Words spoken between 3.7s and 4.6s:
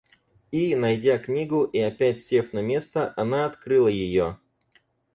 ее.